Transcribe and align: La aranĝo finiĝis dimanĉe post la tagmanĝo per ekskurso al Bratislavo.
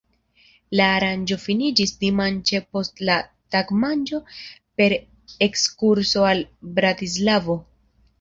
La 0.77 0.85
aranĝo 0.91 1.35
finiĝis 1.41 1.91
dimanĉe 2.03 2.61
post 2.77 3.03
la 3.09 3.17
tagmanĝo 3.55 4.21
per 4.81 4.95
ekskurso 5.49 6.25
al 6.31 6.43
Bratislavo. 6.81 7.59